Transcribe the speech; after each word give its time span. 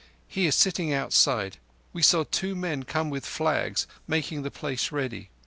He 0.27 0.47
is 0.47 0.55
sitting 0.55 0.91
outside. 0.91 1.57
We 1.93 2.01
saw 2.01 2.23
two 2.23 2.55
men 2.55 2.85
come 2.85 3.11
with 3.11 3.23
flags, 3.23 3.85
making 4.07 4.41
the 4.41 4.49
place 4.49 4.91
ready. 4.91 5.29